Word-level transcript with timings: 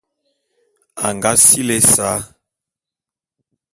Anag 1.07 1.25
sili 1.45 1.75
ésa. 1.79 2.09